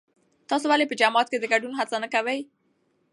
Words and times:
تاسو 0.49 0.65
ولې 0.69 0.85
په 0.89 0.95
جماعت 1.01 1.27
کې 1.29 1.37
د 1.39 1.45
ګډون 1.53 1.73
هڅه 1.79 1.97
نه 2.03 2.07
کوئ؟ 2.13 2.39